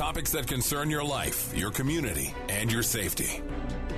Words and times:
Topics 0.00 0.30
that 0.30 0.46
concern 0.46 0.88
your 0.88 1.04
life, 1.04 1.54
your 1.54 1.70
community, 1.70 2.32
and 2.48 2.72
your 2.72 2.82
safety. 2.82 3.42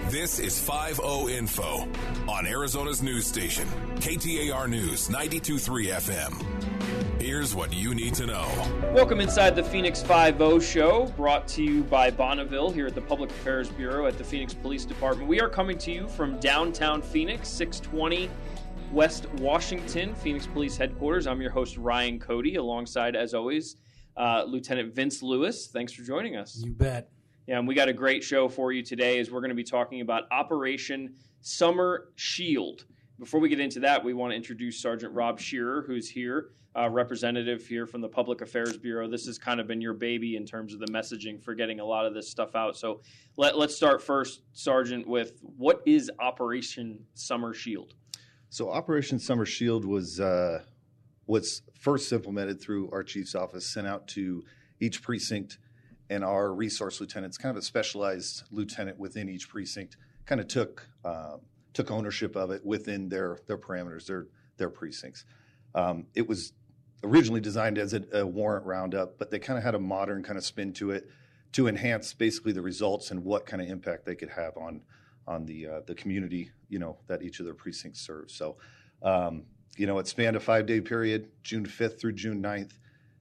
This 0.08 0.40
is 0.40 0.58
5 0.58 0.98
Info 1.30 1.88
on 2.28 2.44
Arizona's 2.44 3.04
news 3.04 3.24
station, 3.24 3.68
KTAR 3.98 4.68
News 4.68 5.08
923 5.08 5.86
FM. 5.86 7.22
Here's 7.22 7.54
what 7.54 7.72
you 7.72 7.94
need 7.94 8.14
to 8.14 8.26
know. 8.26 8.48
Welcome 8.92 9.20
inside 9.20 9.54
the 9.54 9.62
Phoenix 9.62 10.02
5 10.02 10.60
show, 10.60 11.06
brought 11.16 11.46
to 11.46 11.62
you 11.62 11.84
by 11.84 12.10
Bonneville 12.10 12.72
here 12.72 12.88
at 12.88 12.96
the 12.96 13.00
Public 13.00 13.30
Affairs 13.30 13.68
Bureau 13.68 14.06
at 14.06 14.18
the 14.18 14.24
Phoenix 14.24 14.54
Police 14.54 14.84
Department. 14.84 15.28
We 15.28 15.40
are 15.40 15.48
coming 15.48 15.78
to 15.78 15.92
you 15.92 16.08
from 16.08 16.40
downtown 16.40 17.00
Phoenix, 17.00 17.48
620 17.48 18.28
West 18.90 19.30
Washington, 19.34 20.16
Phoenix 20.16 20.48
Police 20.48 20.76
Headquarters. 20.76 21.28
I'm 21.28 21.40
your 21.40 21.52
host, 21.52 21.76
Ryan 21.76 22.18
Cody, 22.18 22.56
alongside, 22.56 23.14
as 23.14 23.34
always, 23.34 23.76
uh, 24.16 24.44
Lieutenant 24.46 24.94
Vince 24.94 25.22
Lewis. 25.22 25.68
Thanks 25.68 25.92
for 25.92 26.02
joining 26.02 26.36
us. 26.36 26.60
You 26.64 26.72
bet. 26.72 27.10
Yeah, 27.46 27.58
and 27.58 27.66
we 27.66 27.74
got 27.74 27.88
a 27.88 27.92
great 27.92 28.22
show 28.22 28.48
for 28.48 28.72
you 28.72 28.82
today 28.82 29.18
as 29.18 29.30
we're 29.30 29.40
going 29.40 29.50
to 29.50 29.56
be 29.56 29.64
talking 29.64 30.00
about 30.00 30.24
Operation 30.30 31.14
Summer 31.40 32.08
Shield. 32.14 32.84
Before 33.18 33.40
we 33.40 33.48
get 33.48 33.58
into 33.58 33.80
that, 33.80 34.02
we 34.02 34.14
want 34.14 34.32
to 34.32 34.36
introduce 34.36 34.80
Sergeant 34.80 35.12
Rob 35.12 35.40
Scherer, 35.40 35.82
who's 35.82 36.08
here, 36.08 36.50
uh, 36.76 36.88
representative 36.88 37.66
here 37.66 37.86
from 37.86 38.00
the 38.00 38.08
Public 38.08 38.40
Affairs 38.40 38.76
Bureau. 38.76 39.08
This 39.08 39.26
has 39.26 39.38
kind 39.38 39.60
of 39.60 39.66
been 39.66 39.80
your 39.80 39.92
baby 39.92 40.36
in 40.36 40.46
terms 40.46 40.72
of 40.72 40.80
the 40.80 40.86
messaging 40.86 41.42
for 41.42 41.54
getting 41.54 41.80
a 41.80 41.84
lot 41.84 42.06
of 42.06 42.14
this 42.14 42.28
stuff 42.28 42.54
out. 42.54 42.76
So 42.76 43.00
let, 43.36 43.58
let's 43.58 43.74
start 43.74 44.02
first, 44.02 44.42
Sergeant, 44.52 45.06
with 45.06 45.40
what 45.56 45.82
is 45.84 46.10
Operation 46.20 47.04
Summer 47.14 47.52
Shield? 47.52 47.94
So 48.50 48.70
Operation 48.70 49.18
Summer 49.18 49.46
Shield 49.46 49.84
was 49.84 50.20
uh, 50.20 50.62
was 51.26 51.62
first 51.78 52.12
implemented 52.12 52.60
through 52.60 52.90
our 52.90 53.02
chief's 53.02 53.34
office, 53.34 53.66
sent 53.66 53.86
out 53.86 54.08
to 54.08 54.44
each 54.80 55.02
precinct 55.02 55.58
and 56.10 56.24
our 56.24 56.52
resource 56.52 57.00
lieutenants, 57.00 57.38
kind 57.38 57.56
of 57.56 57.56
a 57.56 57.64
specialized 57.64 58.42
lieutenant 58.50 58.98
within 58.98 59.28
each 59.28 59.48
precinct, 59.48 59.96
kind 60.26 60.40
of 60.40 60.48
took 60.48 60.88
uh, 61.04 61.36
took 61.72 61.90
ownership 61.90 62.36
of 62.36 62.50
it 62.50 62.64
within 62.64 63.08
their 63.08 63.38
their 63.46 63.58
parameters, 63.58 64.06
their 64.06 64.26
their 64.56 64.70
precincts. 64.70 65.24
Um, 65.74 66.06
it 66.14 66.28
was 66.28 66.52
originally 67.02 67.40
designed 67.40 67.78
as 67.78 67.94
a, 67.94 68.02
a 68.12 68.26
warrant 68.26 68.66
roundup, 68.66 69.18
but 69.18 69.30
they 69.30 69.38
kind 69.38 69.58
of 69.58 69.64
had 69.64 69.74
a 69.74 69.78
modern 69.78 70.22
kind 70.22 70.36
of 70.36 70.44
spin 70.44 70.72
to 70.74 70.90
it 70.90 71.08
to 71.52 71.66
enhance 71.66 72.12
basically 72.14 72.52
the 72.52 72.62
results 72.62 73.10
and 73.10 73.24
what 73.24 73.46
kind 73.46 73.62
of 73.62 73.68
impact 73.68 74.04
they 74.04 74.14
could 74.14 74.30
have 74.30 74.56
on 74.56 74.82
on 75.26 75.46
the 75.46 75.66
uh, 75.66 75.80
the 75.86 75.94
community, 75.94 76.50
you 76.68 76.78
know, 76.78 76.98
that 77.06 77.22
each 77.22 77.38
of 77.40 77.46
their 77.46 77.54
precincts 77.54 78.00
serves. 78.00 78.34
So, 78.34 78.56
um, 79.02 79.44
you 79.76 79.86
know, 79.86 79.98
it 79.98 80.06
spanned 80.06 80.36
a 80.36 80.40
five 80.40 80.66
day 80.66 80.80
period, 80.80 81.30
June 81.42 81.66
5th 81.66 81.98
through 81.98 82.12
June 82.12 82.42
9th. 82.42 82.72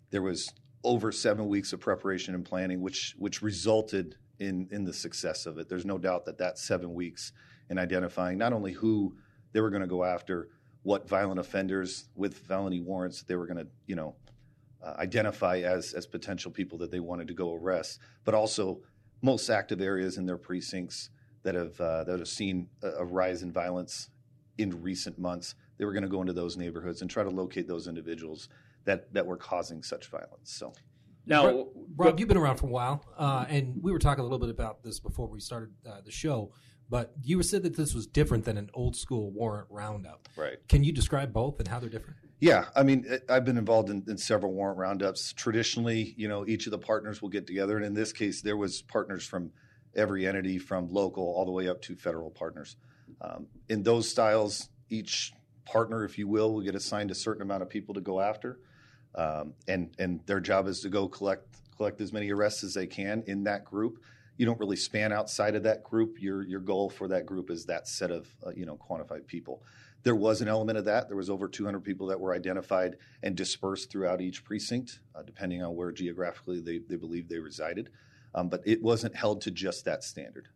There 0.09 0.21
was 0.21 0.51
over 0.83 1.11
seven 1.11 1.47
weeks 1.47 1.73
of 1.73 1.79
preparation 1.79 2.35
and 2.35 2.43
planning, 2.43 2.81
which 2.81 3.15
which 3.17 3.41
resulted 3.41 4.15
in 4.39 4.67
in 4.71 4.83
the 4.83 4.93
success 4.93 5.45
of 5.45 5.57
it. 5.57 5.69
There's 5.69 5.85
no 5.85 5.97
doubt 5.97 6.25
that 6.25 6.37
that 6.39 6.57
seven 6.57 6.93
weeks 6.93 7.31
in 7.69 7.77
identifying 7.77 8.37
not 8.37 8.53
only 8.53 8.73
who 8.73 9.15
they 9.53 9.61
were 9.61 9.69
going 9.69 9.81
to 9.81 9.87
go 9.87 10.03
after, 10.03 10.49
what 10.83 11.07
violent 11.07 11.39
offenders 11.39 12.09
with 12.15 12.37
felony 12.37 12.81
warrants 12.81 13.23
they 13.23 13.35
were 13.35 13.45
going 13.45 13.57
to, 13.57 13.67
you 13.85 13.95
know, 13.95 14.15
uh, 14.83 14.95
identify 14.97 15.59
as 15.59 15.93
as 15.93 16.05
potential 16.05 16.51
people 16.51 16.77
that 16.79 16.91
they 16.91 16.99
wanted 16.99 17.27
to 17.27 17.33
go 17.33 17.53
arrest, 17.53 17.99
but 18.25 18.33
also 18.33 18.81
most 19.21 19.49
active 19.49 19.79
areas 19.79 20.17
in 20.17 20.25
their 20.25 20.37
precincts 20.37 21.09
that 21.43 21.55
have 21.55 21.79
uh, 21.79 22.03
that 22.03 22.19
have 22.19 22.27
seen 22.27 22.67
a, 22.81 22.89
a 22.89 23.05
rise 23.05 23.43
in 23.43 23.51
violence 23.51 24.09
in 24.57 24.81
recent 24.81 25.17
months. 25.19 25.55
They 25.81 25.85
were 25.85 25.93
going 25.93 26.03
to 26.03 26.09
go 26.09 26.21
into 26.21 26.33
those 26.33 26.57
neighborhoods 26.57 27.01
and 27.01 27.09
try 27.09 27.23
to 27.23 27.31
locate 27.31 27.67
those 27.67 27.87
individuals 27.87 28.49
that 28.85 29.11
that 29.15 29.25
were 29.25 29.35
causing 29.35 29.81
such 29.81 30.05
violence. 30.11 30.53
So. 30.53 30.73
Now, 31.25 31.47
Rob, 31.47 31.67
Rob 31.95 32.19
you've 32.19 32.27
been 32.29 32.37
around 32.37 32.57
for 32.57 32.67
a 32.67 32.69
while, 32.69 33.03
uh, 33.17 33.45
and 33.49 33.81
we 33.81 33.91
were 33.91 33.97
talking 33.97 34.19
a 34.19 34.23
little 34.23 34.37
bit 34.37 34.49
about 34.49 34.83
this 34.83 34.99
before 34.99 35.27
we 35.27 35.39
started 35.39 35.71
uh, 35.89 36.01
the 36.05 36.11
show. 36.11 36.51
But 36.87 37.13
you 37.23 37.41
said 37.41 37.63
that 37.63 37.75
this 37.75 37.95
was 37.95 38.05
different 38.05 38.45
than 38.45 38.57
an 38.57 38.69
old 38.75 38.95
school 38.95 39.31
warrant 39.31 39.69
roundup. 39.71 40.29
Right. 40.35 40.57
Can 40.69 40.83
you 40.83 40.91
describe 40.91 41.33
both 41.33 41.57
and 41.57 41.67
how 41.67 41.79
they're 41.79 41.89
different? 41.89 42.17
Yeah, 42.39 42.65
I 42.75 42.83
mean, 42.83 43.07
I've 43.27 43.45
been 43.45 43.57
involved 43.57 43.89
in, 43.89 44.03
in, 44.07 44.19
several 44.19 44.53
warrant 44.53 44.77
roundups. 44.77 45.33
Traditionally, 45.33 46.13
you 46.15 46.27
know, 46.27 46.45
each 46.45 46.67
of 46.67 46.71
the 46.71 46.79
partners 46.79 47.23
will 47.23 47.29
get 47.29 47.47
together, 47.47 47.75
and 47.75 47.85
in 47.85 47.95
this 47.95 48.13
case, 48.13 48.43
there 48.43 48.57
was 48.57 48.83
partners 48.83 49.25
from 49.25 49.51
every 49.95 50.27
entity, 50.27 50.59
from 50.59 50.91
local 50.91 51.23
all 51.23 51.45
the 51.45 51.51
way 51.51 51.67
up 51.67 51.81
to 51.83 51.95
federal 51.95 52.29
partners. 52.29 52.75
Um, 53.19 53.47
in 53.67 53.81
those 53.81 54.07
styles, 54.07 54.69
each 54.89 55.33
partner, 55.65 56.03
if 56.03 56.17
you 56.17 56.27
will, 56.27 56.53
will 56.53 56.61
get 56.61 56.75
assigned 56.75 57.11
a 57.11 57.15
certain 57.15 57.41
amount 57.41 57.63
of 57.63 57.69
people 57.69 57.93
to 57.93 58.01
go 58.01 58.19
after, 58.19 58.59
um, 59.15 59.53
and 59.67 59.89
and 59.99 60.21
their 60.25 60.39
job 60.39 60.67
is 60.67 60.81
to 60.81 60.89
go 60.89 61.07
collect 61.07 61.47
collect 61.75 62.01
as 62.01 62.13
many 62.13 62.31
arrests 62.31 62.63
as 62.63 62.73
they 62.73 62.87
can 62.87 63.23
in 63.27 63.43
that 63.43 63.65
group 63.65 63.99
you 64.41 64.45
don't 64.47 64.59
really 64.59 64.75
span 64.75 65.13
outside 65.13 65.53
of 65.53 65.61
that 65.63 65.83
group. 65.83 66.19
Your 66.19 66.41
your 66.41 66.61
goal 66.61 66.89
for 66.89 67.07
that 67.09 67.27
group 67.27 67.51
is 67.51 67.65
that 67.65 67.87
set 67.87 68.09
of 68.09 68.27
uh, 68.43 68.49
you 68.55 68.65
know 68.65 68.75
quantified 68.75 69.27
people. 69.27 69.61
There 70.01 70.15
was 70.15 70.41
an 70.41 70.47
element 70.47 70.79
of 70.79 70.85
that. 70.85 71.09
There 71.09 71.17
was 71.17 71.29
over 71.29 71.47
200 71.47 71.83
people 71.83 72.07
that 72.07 72.19
were 72.19 72.33
identified 72.33 72.95
and 73.21 73.35
dispersed 73.35 73.91
throughout 73.91 74.19
each 74.19 74.43
precinct, 74.43 74.99
uh, 75.13 75.21
depending 75.21 75.61
on 75.61 75.75
where 75.75 75.91
geographically 75.91 76.59
they, 76.59 76.79
they 76.79 76.95
believed 76.95 77.29
they 77.29 77.37
resided. 77.37 77.91
Um, 78.33 78.49
but 78.49 78.61
it 78.65 78.81
wasn't 78.81 79.15
held 79.15 79.41
to 79.41 79.51
just 79.51 79.85
that 79.85 80.03
standard. 80.03 80.47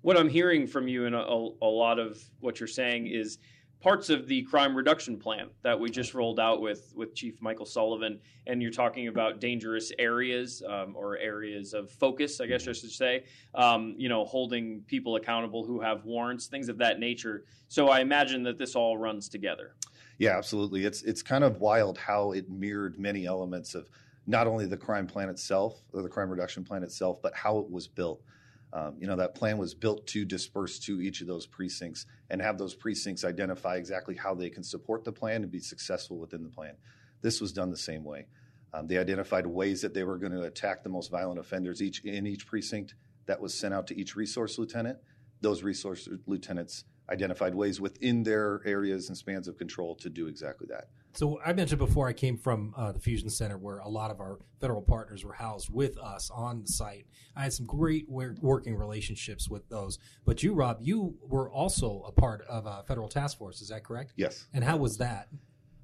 What 0.00 0.16
I'm 0.16 0.28
hearing 0.28 0.66
from 0.66 0.88
you 0.88 1.06
and 1.06 1.14
a, 1.14 1.20
a 1.20 1.70
lot 1.70 2.00
of 2.00 2.20
what 2.40 2.58
you're 2.58 2.66
saying 2.66 3.06
is 3.06 3.38
parts 3.82 4.10
of 4.10 4.28
the 4.28 4.42
crime 4.42 4.74
reduction 4.74 5.18
plan 5.18 5.48
that 5.62 5.78
we 5.78 5.90
just 5.90 6.14
rolled 6.14 6.38
out 6.38 6.60
with 6.60 6.92
with 6.96 7.14
Chief 7.14 7.34
Michael 7.40 7.66
Sullivan, 7.66 8.20
and 8.46 8.62
you're 8.62 8.70
talking 8.70 9.08
about 9.08 9.40
dangerous 9.40 9.92
areas 9.98 10.62
um, 10.66 10.94
or 10.96 11.18
areas 11.18 11.74
of 11.74 11.90
focus, 11.90 12.40
I 12.40 12.46
guess 12.46 12.66
I 12.68 12.72
should 12.72 12.92
say. 12.92 13.24
Um, 13.54 13.94
you 13.98 14.08
know, 14.08 14.24
holding 14.24 14.82
people 14.86 15.16
accountable 15.16 15.66
who 15.66 15.80
have 15.80 16.04
warrants, 16.04 16.46
things 16.46 16.68
of 16.68 16.78
that 16.78 17.00
nature. 17.00 17.44
So 17.68 17.88
I 17.88 18.00
imagine 18.00 18.42
that 18.44 18.56
this 18.56 18.76
all 18.76 18.96
runs 18.96 19.28
together. 19.28 19.74
Yeah, 20.18 20.38
absolutely. 20.38 20.84
It's 20.84 21.02
it's 21.02 21.22
kind 21.22 21.42
of 21.42 21.58
wild 21.58 21.98
how 21.98 22.32
it 22.32 22.48
mirrored 22.48 22.98
many 22.98 23.26
elements 23.26 23.74
of 23.74 23.90
not 24.26 24.46
only 24.46 24.66
the 24.66 24.76
crime 24.76 25.06
plan 25.06 25.28
itself 25.28 25.82
or 25.92 26.02
the 26.02 26.08
crime 26.08 26.30
reduction 26.30 26.62
plan 26.62 26.84
itself, 26.84 27.20
but 27.20 27.34
how 27.34 27.58
it 27.58 27.68
was 27.68 27.88
built. 27.88 28.22
Um, 28.72 28.96
you 28.98 29.06
know, 29.06 29.16
that 29.16 29.34
plan 29.34 29.58
was 29.58 29.74
built 29.74 30.06
to 30.08 30.24
disperse 30.24 30.78
to 30.80 31.00
each 31.00 31.20
of 31.20 31.26
those 31.26 31.46
precincts 31.46 32.06
and 32.30 32.40
have 32.40 32.56
those 32.56 32.74
precincts 32.74 33.24
identify 33.24 33.76
exactly 33.76 34.14
how 34.14 34.34
they 34.34 34.48
can 34.48 34.62
support 34.62 35.04
the 35.04 35.12
plan 35.12 35.42
and 35.42 35.52
be 35.52 35.60
successful 35.60 36.18
within 36.18 36.42
the 36.42 36.48
plan. 36.48 36.74
This 37.20 37.40
was 37.40 37.52
done 37.52 37.70
the 37.70 37.76
same 37.76 38.02
way. 38.02 38.26
Um, 38.72 38.86
they 38.86 38.96
identified 38.96 39.46
ways 39.46 39.82
that 39.82 39.92
they 39.92 40.04
were 40.04 40.16
going 40.16 40.32
to 40.32 40.42
attack 40.42 40.82
the 40.82 40.88
most 40.88 41.10
violent 41.10 41.38
offenders 41.38 41.82
each 41.82 42.02
in 42.04 42.26
each 42.26 42.46
precinct. 42.46 42.94
That 43.26 43.40
was 43.40 43.54
sent 43.54 43.74
out 43.74 43.86
to 43.88 43.98
each 43.98 44.16
resource 44.16 44.58
lieutenant. 44.58 44.98
Those 45.42 45.62
resource 45.62 46.08
lieutenants 46.26 46.84
identified 47.10 47.54
ways 47.54 47.80
within 47.80 48.22
their 48.22 48.62
areas 48.64 49.08
and 49.08 49.18
spans 49.18 49.48
of 49.48 49.58
control 49.58 49.94
to 49.96 50.08
do 50.08 50.26
exactly 50.26 50.66
that. 50.70 50.88
So 51.14 51.38
I 51.44 51.52
mentioned 51.52 51.78
before 51.78 52.08
I 52.08 52.14
came 52.14 52.38
from 52.38 52.74
uh, 52.76 52.92
the 52.92 52.98
Fusion 52.98 53.28
Center, 53.28 53.58
where 53.58 53.78
a 53.78 53.88
lot 53.88 54.10
of 54.10 54.20
our 54.20 54.38
federal 54.60 54.80
partners 54.80 55.24
were 55.24 55.34
housed 55.34 55.68
with 55.70 55.98
us 55.98 56.30
on 56.30 56.62
the 56.62 56.68
site. 56.68 57.06
I 57.36 57.42
had 57.42 57.52
some 57.52 57.66
great 57.66 58.08
working 58.08 58.76
relationships 58.76 59.48
with 59.48 59.68
those. 59.68 59.98
But 60.24 60.42
you, 60.42 60.54
Rob, 60.54 60.78
you 60.80 61.14
were 61.20 61.50
also 61.50 62.02
a 62.06 62.12
part 62.12 62.42
of 62.48 62.64
a 62.66 62.82
federal 62.86 63.08
task 63.08 63.36
force. 63.36 63.60
Is 63.60 63.68
that 63.68 63.84
correct? 63.84 64.14
Yes. 64.16 64.46
And 64.54 64.64
how 64.64 64.78
was 64.78 64.96
that? 64.98 65.28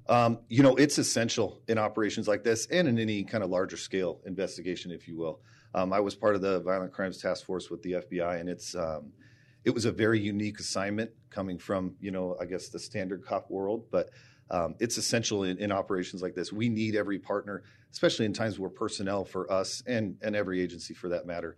Um, 0.07 0.39
you 0.49 0.63
know, 0.63 0.75
it's 0.75 0.97
essential 0.97 1.61
in 1.67 1.77
operations 1.77 2.27
like 2.27 2.43
this 2.43 2.65
and 2.67 2.87
in 2.87 2.97
any 2.97 3.23
kind 3.23 3.43
of 3.43 3.51
larger 3.51 3.77
scale 3.77 4.21
investigation, 4.25 4.91
if 4.91 5.07
you 5.07 5.15
will. 5.15 5.41
Um, 5.75 5.93
I 5.93 5.99
was 5.99 6.15
part 6.15 6.33
of 6.33 6.41
the 6.41 6.61
Violent 6.61 6.91
Crimes 6.91 7.21
Task 7.21 7.45
Force 7.45 7.69
with 7.69 7.83
the 7.83 7.91
FBI, 7.91 8.39
and 8.39 8.49
it's 8.49 8.73
um, 8.73 9.11
it 9.65 9.71
was 9.71 9.85
a 9.85 9.91
very 9.91 10.19
unique 10.19 10.59
assignment 10.59 11.11
coming 11.29 11.57
from 11.57 11.95
you 11.99 12.11
know 12.11 12.35
I 12.39 12.45
guess 12.45 12.69
the 12.69 12.79
standard 12.79 13.25
cop 13.25 13.49
world, 13.49 13.85
but 13.91 14.09
um, 14.51 14.75
it's 14.79 14.97
essential 14.97 15.43
in, 15.43 15.59
in, 15.59 15.71
operations 15.71 16.23
like 16.23 16.33
this. 16.33 16.51
We 16.51 16.69
need 16.69 16.95
every 16.95 17.19
partner, 17.19 17.61
especially 17.91 18.25
in 18.25 18.33
times 18.33 18.57
where 18.57 18.69
personnel 18.69 19.25
for 19.25 19.51
us 19.51 19.83
and 19.85 20.17
and 20.21 20.35
every 20.35 20.61
agency 20.61 20.93
for 20.93 21.09
that 21.09 21.25
matter 21.25 21.57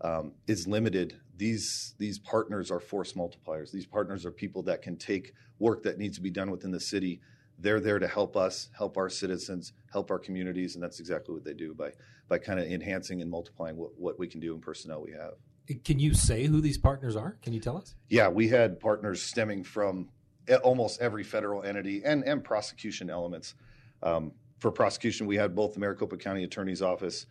um, 0.00 0.32
is 0.46 0.66
limited. 0.66 1.20
These 1.36 1.94
these 1.98 2.18
partners 2.18 2.70
are 2.70 2.80
force 2.80 3.12
multipliers. 3.12 3.70
These 3.70 3.86
partners 3.86 4.26
are 4.26 4.32
people 4.32 4.62
that 4.64 4.82
can 4.82 4.96
take 4.96 5.32
work 5.58 5.82
that 5.84 5.98
needs 5.98 6.16
to 6.16 6.22
be 6.22 6.30
done 6.30 6.50
within 6.50 6.72
the 6.72 6.80
city. 6.80 7.20
They're 7.58 7.80
there 7.80 8.00
to 8.00 8.08
help 8.08 8.36
us, 8.36 8.70
help 8.76 8.96
our 8.96 9.08
citizens, 9.08 9.72
help 9.92 10.10
our 10.10 10.18
communities, 10.18 10.74
and 10.74 10.82
that's 10.82 10.98
exactly 10.98 11.34
what 11.34 11.44
they 11.44 11.54
do 11.54 11.74
by 11.74 11.92
by 12.28 12.38
kind 12.38 12.58
of 12.58 12.66
enhancing 12.66 13.20
and 13.20 13.30
multiplying 13.30 13.76
what, 13.76 13.90
what 13.96 14.18
we 14.18 14.26
can 14.26 14.40
do 14.40 14.54
in 14.54 14.60
personnel 14.60 15.02
we 15.02 15.12
have. 15.12 15.34
Can 15.84 15.98
you 15.98 16.14
say 16.14 16.46
who 16.46 16.60
these 16.60 16.78
partners 16.78 17.16
are? 17.16 17.36
Can 17.42 17.52
you 17.52 17.60
tell 17.60 17.76
us? 17.76 17.94
Yeah, 18.08 18.28
we 18.28 18.48
had 18.48 18.80
partners 18.80 19.22
stemming 19.22 19.64
from 19.64 20.08
almost 20.64 21.00
every 21.00 21.22
federal 21.22 21.62
entity 21.62 22.02
and, 22.04 22.24
and 22.24 22.42
prosecution 22.42 23.08
elements. 23.08 23.54
Um, 24.02 24.32
for 24.58 24.70
prosecution, 24.72 25.26
we 25.26 25.36
had 25.36 25.54
both 25.54 25.74
the 25.74 25.80
Maricopa 25.80 26.16
County 26.16 26.44
Attorney's 26.44 26.82
Office 26.82 27.26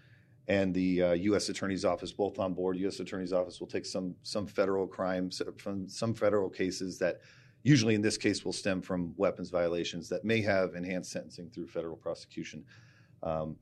and 0.47 0.73
the 0.73 1.03
uh, 1.03 1.11
U.S. 1.13 1.49
Attorney's 1.49 1.85
Office 1.85 2.11
both 2.11 2.39
on 2.39 2.53
board. 2.53 2.77
U.S. 2.77 2.99
Attorney's 2.99 3.33
Office 3.33 3.59
will 3.59 3.67
take 3.67 3.85
some 3.85 4.15
some 4.23 4.47
federal 4.47 4.87
crimes 4.87 5.41
from 5.57 5.87
some 5.87 6.13
federal 6.13 6.49
cases 6.49 6.97
that 6.99 7.19
usually 7.63 7.95
in 7.95 8.01
this 8.01 8.17
case 8.17 8.43
will 8.43 8.53
stem 8.53 8.81
from 8.81 9.13
weapons 9.17 9.49
violations 9.49 10.09
that 10.09 10.25
may 10.25 10.41
have 10.41 10.73
enhanced 10.73 11.11
sentencing 11.11 11.49
through 11.49 11.67
federal 11.67 11.95
prosecution. 11.95 12.63
Um, 13.23 13.55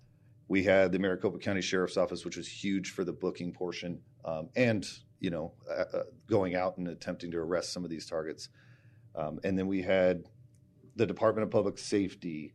We 0.48 0.63
had 0.63 0.92
the 0.92 1.00
Maricopa 1.00 1.38
County 1.39 1.62
Sheriff's 1.62 1.98
Office, 1.98 2.24
which 2.24 2.38
was 2.38 2.48
huge 2.48 2.92
for 2.92 3.04
the 3.04 3.13
booking 3.13 3.51
portion, 3.51 4.00
um, 4.25 4.50
and 4.56 4.88
you 5.19 5.30
know, 5.30 5.54
uh, 5.69 5.98
uh, 5.98 6.04
going 6.30 6.56
out 6.56 6.77
and 6.77 6.88
attempting 6.88 7.31
to 7.31 7.38
arrest 7.38 7.74
some 7.74 7.83
of 7.83 7.89
these 7.89 8.06
targets. 8.06 8.50
Um, 9.16 9.39
and 9.44 9.57
then 9.57 9.68
we 9.68 9.81
had 9.81 10.24
the 10.95 11.06
Department 11.06 11.44
of 11.44 11.51
Public 11.51 11.77
Safety, 11.77 12.54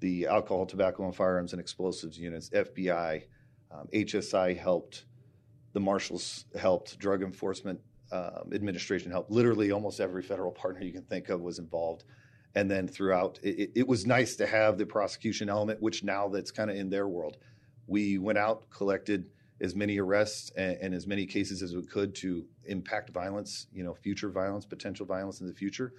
the 0.00 0.26
Alcohol, 0.26 0.66
Tobacco, 0.66 1.04
and 1.04 1.14
Firearms 1.14 1.52
and 1.52 1.60
Explosives 1.60 2.18
units, 2.18 2.50
FBI, 2.50 3.24
um, 3.72 3.88
HSI 3.92 4.56
helped, 4.56 5.06
the 5.72 5.80
marshals 5.80 6.44
helped, 6.58 6.98
Drug 6.98 7.22
Enforcement 7.22 7.80
um, 8.12 8.50
Administration 8.52 9.10
helped. 9.10 9.30
Literally, 9.30 9.72
almost 9.72 10.00
every 10.00 10.22
federal 10.22 10.52
partner 10.52 10.84
you 10.84 10.92
can 10.92 11.02
think 11.02 11.28
of 11.30 11.40
was 11.40 11.58
involved. 11.58 12.04
And 12.54 12.70
then 12.70 12.86
throughout, 12.86 13.40
it, 13.42 13.72
it 13.74 13.88
was 13.88 14.06
nice 14.06 14.36
to 14.36 14.46
have 14.46 14.78
the 14.78 14.86
prosecution 14.86 15.48
element, 15.48 15.82
which 15.82 16.04
now 16.04 16.28
that's 16.28 16.52
kind 16.52 16.70
of 16.70 16.76
in 16.76 16.88
their 16.88 17.08
world. 17.08 17.38
We 17.88 18.18
went 18.18 18.38
out, 18.38 18.70
collected 18.70 19.26
as 19.64 19.74
many 19.74 19.98
arrests 19.98 20.50
and, 20.56 20.76
and, 20.80 20.94
as 20.94 21.06
many 21.06 21.26
cases 21.26 21.62
as 21.62 21.74
we 21.74 21.82
could 21.82 22.14
to 22.14 22.44
impact 22.66 23.10
violence, 23.10 23.66
you 23.72 23.82
know, 23.82 23.94
future 23.94 24.28
violence, 24.28 24.64
potential 24.64 25.06
violence 25.06 25.40
in 25.40 25.48
the 25.48 25.54
future. 25.54 25.94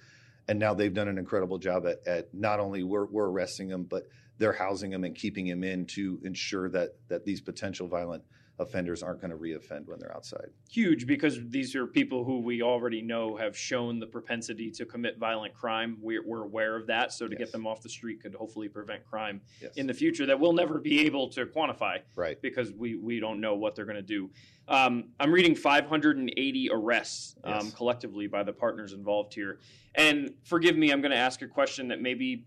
And 0.48 0.58
now 0.58 0.72
they've 0.72 0.94
done 0.94 1.08
an 1.08 1.18
incredible 1.18 1.58
job 1.58 1.86
at, 1.86 2.06
at 2.06 2.32
not 2.32 2.60
only 2.60 2.84
we're, 2.84 3.06
we're 3.06 3.28
arresting 3.28 3.68
them, 3.68 3.84
but 3.84 4.04
they're 4.38 4.52
housing 4.52 4.90
them 4.90 5.04
and 5.04 5.14
keeping 5.14 5.46
them 5.46 5.64
in 5.64 5.86
to 5.86 6.20
ensure 6.24 6.68
that 6.70 6.96
that 7.08 7.24
these 7.24 7.40
potential 7.40 7.88
violent 7.88 8.22
offenders 8.58 9.02
aren't 9.02 9.20
going 9.20 9.30
to 9.30 9.36
reoffend 9.36 9.86
when 9.86 9.98
they're 9.98 10.14
outside. 10.14 10.48
Huge 10.70 11.06
because 11.06 11.38
these 11.48 11.74
are 11.74 11.86
people 11.86 12.24
who 12.24 12.40
we 12.40 12.62
already 12.62 13.02
know 13.02 13.36
have 13.36 13.56
shown 13.56 13.98
the 13.98 14.06
propensity 14.06 14.70
to 14.70 14.86
commit 14.86 15.18
violent 15.18 15.54
crime. 15.54 15.98
We're, 16.00 16.26
we're 16.26 16.44
aware 16.44 16.76
of 16.76 16.86
that. 16.86 17.12
So 17.12 17.28
to 17.28 17.32
yes. 17.32 17.38
get 17.38 17.52
them 17.52 17.66
off 17.66 17.82
the 17.82 17.88
street 17.88 18.22
could 18.22 18.34
hopefully 18.34 18.68
prevent 18.68 19.04
crime 19.04 19.42
yes. 19.60 19.72
in 19.76 19.86
the 19.86 19.94
future 19.94 20.24
that 20.26 20.40
we'll 20.40 20.54
never 20.54 20.78
be 20.78 21.00
able 21.00 21.28
to 21.30 21.44
quantify. 21.46 21.98
Right. 22.14 22.40
Because 22.40 22.72
we, 22.72 22.96
we 22.96 23.20
don't 23.20 23.40
know 23.40 23.54
what 23.54 23.74
they're 23.74 23.84
going 23.84 23.96
to 23.96 24.02
do. 24.02 24.30
Um, 24.68 25.10
I'm 25.20 25.32
reading 25.32 25.54
580 25.54 26.70
arrests 26.72 27.36
um, 27.44 27.66
yes. 27.66 27.74
collectively 27.74 28.26
by 28.26 28.42
the 28.42 28.52
partners 28.52 28.92
involved 28.92 29.34
here. 29.34 29.60
And 29.94 30.32
forgive 30.44 30.76
me, 30.76 30.90
I'm 30.90 31.00
going 31.00 31.12
to 31.12 31.18
ask 31.18 31.42
a 31.42 31.46
question 31.46 31.88
that 31.88 32.00
maybe 32.00 32.46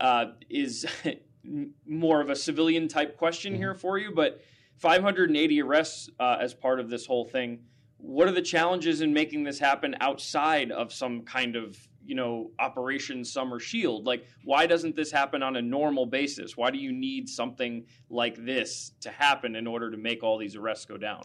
uh, 0.00 0.26
is 0.48 0.86
more 1.86 2.20
of 2.20 2.30
a 2.30 2.36
civilian 2.36 2.88
type 2.88 3.16
question 3.16 3.52
mm-hmm. 3.52 3.62
here 3.62 3.74
for 3.74 3.98
you, 3.98 4.12
but 4.14 4.40
580 4.78 5.62
arrests 5.62 6.08
uh, 6.18 6.38
as 6.40 6.54
part 6.54 6.80
of 6.80 6.90
this 6.90 7.06
whole 7.06 7.24
thing. 7.24 7.60
What 7.98 8.26
are 8.26 8.32
the 8.32 8.42
challenges 8.42 9.00
in 9.00 9.12
making 9.12 9.44
this 9.44 9.58
happen 9.58 9.94
outside 10.00 10.72
of 10.72 10.92
some 10.92 11.22
kind 11.22 11.54
of 11.54 11.76
you 12.04 12.16
know 12.16 12.50
Operation 12.58 13.24
Summer 13.24 13.60
Shield? 13.60 14.06
Like, 14.06 14.26
why 14.44 14.66
doesn't 14.66 14.96
this 14.96 15.12
happen 15.12 15.42
on 15.42 15.56
a 15.56 15.62
normal 15.62 16.06
basis? 16.06 16.56
Why 16.56 16.70
do 16.70 16.78
you 16.78 16.92
need 16.92 17.28
something 17.28 17.86
like 18.10 18.44
this 18.44 18.92
to 19.02 19.10
happen 19.10 19.54
in 19.54 19.66
order 19.66 19.90
to 19.90 19.96
make 19.96 20.22
all 20.22 20.38
these 20.38 20.56
arrests 20.56 20.84
go 20.84 20.96
down? 20.96 21.22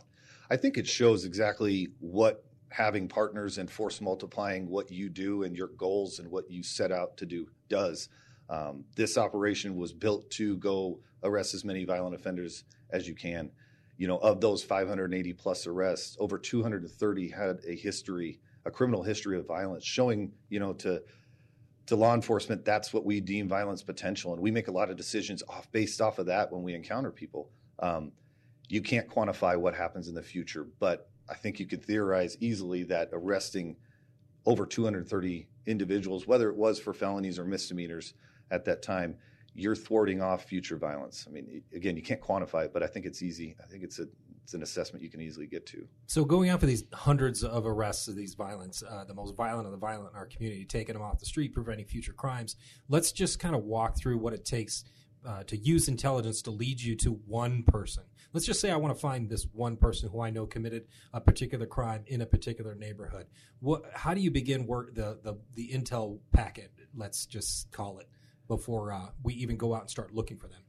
I 0.50 0.58
think 0.58 0.78
it 0.78 0.88
shows 0.88 1.26
exactly 1.26 1.90
what 2.00 2.44
having 2.70 3.08
partners 3.08 3.58
and 3.58 3.70
force 3.70 4.02
multiplying 4.02 4.70
what 4.70 4.92
you 4.92 5.10
do 5.10 5.44
and 5.44 5.56
your 5.56 5.70
goals 5.70 6.20
and 6.20 6.30
what 6.30 6.50
you 6.50 6.64
set 6.64 6.92
out 6.92 7.18
to 7.18 7.26
do 7.26 7.48
does. 7.70 8.10
Um, 8.50 8.86
this 8.96 9.18
operation 9.18 9.76
was 9.76 9.94
built 9.94 10.30
to 10.32 10.58
go 10.58 11.00
arrest 11.24 11.54
as 11.54 11.66
many 11.66 11.86
violent 11.86 12.16
offenders 12.16 12.64
as 12.92 13.08
you 13.08 13.16
can. 13.16 13.52
You 13.98 14.08
know, 14.08 14.18
of 14.18 14.42
those 14.42 14.64
580 14.64 15.34
plus 15.34 15.66
arrests, 15.66 16.18
over 16.20 16.38
230 16.38 17.30
had 17.30 17.60
a 17.68 17.76
history, 17.76 18.40
a 18.66 18.72
criminal 18.72 19.04
history 19.04 19.38
of 19.38 19.48
violence, 19.48 19.84
showing 19.84 20.32
you 20.50 20.60
know 20.60 20.74
to 20.74 21.02
to 21.88 21.96
law 21.96 22.14
enforcement 22.14 22.66
that's 22.66 22.94
what 22.94 23.06
we 23.06 23.22
deem 23.22 23.48
violence 23.48 23.82
potential, 23.82 24.34
and 24.34 24.42
we 24.42 24.52
make 24.52 24.68
a 24.68 24.72
lot 24.72 24.90
of 24.90 24.98
decisions 24.98 25.42
off 25.48 25.72
based 25.72 26.02
off 26.02 26.20
of 26.20 26.26
that 26.28 26.52
when 26.52 26.64
we 26.64 26.74
encounter 26.76 27.12
people. 27.12 27.50
Um, 27.80 28.12
you 28.70 28.82
can't 28.82 29.10
quantify 29.10 29.58
what 29.58 29.74
happens 29.74 30.10
in 30.10 30.14
the 30.14 30.22
future, 30.22 30.68
but 30.80 31.10
I 31.30 31.36
think 31.36 31.60
you 31.60 31.66
could 31.66 31.84
theorize 31.84 32.38
easily 32.40 32.84
that 32.84 33.10
arresting 33.14 33.78
over 34.46 34.66
230 34.66 35.48
individuals, 35.66 36.28
whether 36.28 36.50
it 36.50 36.56
was 36.56 36.80
for 36.80 36.94
felonies 36.94 37.40
or 37.40 37.46
misdemeanors 37.46 38.14
at 38.52 38.66
that 38.66 38.82
time, 38.82 39.18
you're 39.58 39.76
thwarting 39.76 40.22
off 40.22 40.46
future 40.46 40.78
violence. 40.78 41.26
I 41.28 41.32
mean, 41.32 41.64
again, 41.74 41.98
you 41.98 42.04
can't 42.04 42.22
quantify 42.22 42.66
it, 42.66 42.74
but 42.74 42.84
I 42.84 42.88
think 42.88 43.06
it's 43.06 43.24
easy. 43.24 43.56
I 43.62 43.66
think 43.68 43.84
it's 43.84 44.00
a 44.00 44.08
it's 44.44 44.54
an 44.54 44.64
assessment 44.64 45.04
you 45.04 45.10
can 45.10 45.20
easily 45.20 45.46
get 45.46 45.66
to. 45.66 45.86
So 46.06 46.24
going 46.24 46.50
after 46.50 46.66
these 46.66 46.86
hundreds 46.94 47.44
of 47.44 47.66
arrests 47.66 48.08
of 48.08 48.16
these 48.16 48.34
violence, 48.34 48.82
uh, 48.82 49.04
the 49.04 49.14
most 49.14 49.36
violent 49.36 49.66
of 49.66 49.74
the 49.74 49.78
violent 49.78 50.12
in 50.14 50.18
our 50.18 50.26
community, 50.26 50.64
taking 50.64 50.94
them 50.94 51.02
off 51.02 51.20
the 51.20 51.26
street, 51.26 51.54
preventing 51.54 51.86
future 51.86 52.14
crimes. 52.14 52.56
Let's 52.88 53.12
just 53.12 53.40
kind 53.40 53.56
of 53.56 53.66
walk 53.66 53.98
through 53.98 54.20
what 54.20 54.34
it 54.34 54.46
takes 54.46 54.86
uh, 55.28 55.44
to 55.48 55.58
use 55.58 55.90
intelligence 55.90 56.42
to 56.44 56.52
lead 56.52 56.80
you 56.80 56.96
to 56.96 57.20
one 57.26 57.64
person. 57.64 58.04
Let's 58.32 58.46
just 58.46 58.62
say 58.62 58.72
I 58.72 58.78
want 58.78 58.96
to 58.96 59.02
find 59.02 59.30
this 59.30 59.46
one 59.52 59.76
person 59.76 60.10
who 60.10 60.22
I 60.22 60.30
know 60.30 60.46
committed 60.46 60.86
a 61.12 61.20
particular 61.20 61.66
crime 61.66 62.04
in 62.08 62.22
a 62.22 62.26
particular 62.26 62.74
neighborhood. 62.74 63.26
What? 63.60 63.84
How 63.94 64.14
do 64.14 64.22
you 64.22 64.32
begin 64.32 64.66
work 64.66 64.96
the 64.96 65.20
the, 65.24 65.38
the 65.56 65.70
intel 65.74 66.20
packet? 66.32 66.72
Let's 66.96 67.26
just 67.26 67.70
call 67.72 67.98
it 68.00 68.08
before 68.48 68.92
uh, 68.92 69.10
we 69.24 69.34
even 69.36 69.58
go 69.58 69.74
out 69.74 69.82
and 69.82 69.90
start 69.90 70.14
looking 70.14 70.38
for 70.38 70.48
them. 70.48 70.62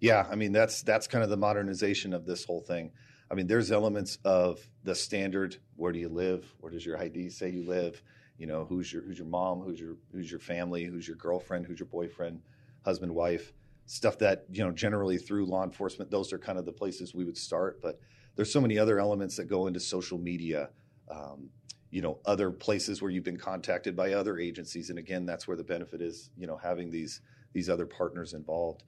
Yeah, 0.00 0.26
I 0.30 0.34
mean 0.34 0.52
that's 0.52 0.82
that's 0.82 1.06
kind 1.06 1.24
of 1.24 1.30
the 1.30 1.36
modernization 1.36 2.12
of 2.12 2.26
this 2.26 2.44
whole 2.44 2.60
thing. 2.60 2.92
I 3.30 3.34
mean, 3.34 3.46
there's 3.46 3.72
elements 3.72 4.18
of 4.24 4.60
the 4.84 4.94
standard. 4.94 5.56
Where 5.76 5.92
do 5.92 5.98
you 5.98 6.08
live? 6.08 6.54
Where 6.60 6.70
does 6.70 6.86
your 6.86 6.98
ID 6.98 7.30
say 7.30 7.50
you 7.50 7.66
live? 7.66 8.02
You 8.38 8.46
know, 8.46 8.64
who's 8.64 8.92
your 8.92 9.02
who's 9.02 9.18
your 9.18 9.26
mom? 9.26 9.60
Who's 9.60 9.80
your 9.80 9.96
who's 10.12 10.30
your 10.30 10.40
family? 10.40 10.84
Who's 10.84 11.08
your 11.08 11.16
girlfriend? 11.16 11.66
Who's 11.66 11.80
your 11.80 11.88
boyfriend? 11.88 12.42
Husband, 12.84 13.14
wife? 13.14 13.52
Stuff 13.86 14.18
that 14.18 14.44
you 14.50 14.64
know 14.64 14.70
generally 14.70 15.18
through 15.18 15.46
law 15.46 15.64
enforcement. 15.64 16.10
Those 16.10 16.32
are 16.32 16.38
kind 16.38 16.58
of 16.58 16.66
the 16.66 16.72
places 16.72 17.14
we 17.14 17.24
would 17.24 17.38
start. 17.38 17.80
But 17.80 17.98
there's 18.36 18.52
so 18.52 18.60
many 18.60 18.78
other 18.78 19.00
elements 19.00 19.36
that 19.36 19.46
go 19.46 19.66
into 19.66 19.80
social 19.80 20.18
media. 20.18 20.70
Um, 21.10 21.50
you 21.96 22.02
know 22.02 22.18
other 22.26 22.50
places 22.50 23.00
where 23.00 23.10
you've 23.10 23.24
been 23.24 23.38
contacted 23.38 23.96
by 23.96 24.12
other 24.12 24.38
agencies 24.38 24.90
and 24.90 24.98
again 24.98 25.24
that's 25.24 25.48
where 25.48 25.56
the 25.56 25.64
benefit 25.64 26.02
is 26.02 26.28
you 26.36 26.46
know 26.46 26.58
having 26.58 26.90
these 26.90 27.22
these 27.54 27.70
other 27.70 27.86
partners 27.86 28.34
involved. 28.34 28.82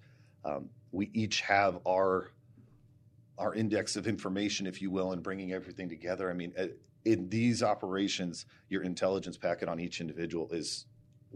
Um, 0.44 0.68
we 0.92 1.10
each 1.14 1.40
have 1.40 1.78
our 1.86 2.32
our 3.38 3.54
index 3.54 3.96
of 3.96 4.06
information 4.06 4.66
if 4.66 4.82
you 4.82 4.90
will 4.90 5.12
and 5.12 5.22
bringing 5.22 5.54
everything 5.54 5.88
together. 5.88 6.28
I 6.30 6.34
mean 6.34 6.52
in 7.06 7.30
these 7.30 7.62
operations 7.62 8.44
your 8.68 8.82
intelligence 8.82 9.38
packet 9.38 9.70
on 9.70 9.80
each 9.80 10.02
individual 10.02 10.50
is 10.50 10.84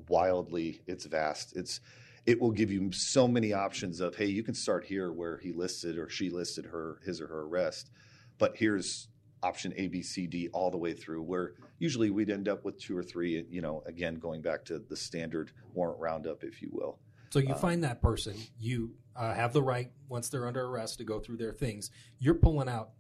wildly 0.09 0.83
it's 0.87 1.07
vast. 1.07 1.57
It's 1.57 1.81
it 2.27 2.39
will 2.39 2.51
give 2.51 2.71
you 2.71 2.93
so 2.93 3.27
many 3.27 3.55
options 3.55 4.01
of 4.01 4.15
hey 4.15 4.27
you 4.27 4.43
can 4.43 4.55
start 4.55 4.85
here 4.85 5.11
where 5.11 5.39
he 5.39 5.53
listed 5.53 5.97
or 5.97 6.11
she 6.11 6.29
listed 6.29 6.67
her 6.67 6.99
his 7.03 7.19
or 7.19 7.29
her 7.29 7.41
arrest 7.45 7.91
but 8.37 8.59
here's 8.59 9.09
option 9.43 9.73
A, 9.77 9.89
B, 9.89 10.03
C, 10.03 10.27
D 10.27 10.49
all 10.53 10.71
the 10.71 10.79
way 10.79 10.95
through, 10.95 11.23
where 11.23 11.55
usually 11.79 12.11
we'd 12.11 12.31
end 12.31 12.49
up 12.49 12.65
with 12.65 12.79
two 12.79 12.97
or 12.97 13.03
three, 13.03 13.45
you 13.51 13.61
know, 13.61 13.83
again, 13.87 14.17
going 14.17 14.41
back 14.41 14.65
to 14.67 14.79
the 14.79 14.97
standard 14.97 15.53
warrant 15.75 16.01
roundup, 16.01 16.45
if 16.45 16.63
you 16.63 16.69
will. 16.73 16.99
So 17.31 17.39
you 17.39 17.55
uh, 17.55 17.59
find 17.59 17.83
that 17.85 18.03
person, 18.03 18.35
you 18.61 18.95
uh, 19.17 19.35
have 19.35 19.53
the 19.53 19.63
right, 19.63 19.91
once 20.09 20.29
they're 20.29 20.47
under 20.47 20.65
arrest, 20.67 20.99
to 20.99 21.05
go 21.05 21.19
through 21.19 21.39
their 21.39 21.53
things. 21.53 21.91
You're 22.19 22.35
pulling 22.35 22.69
out 22.69 22.91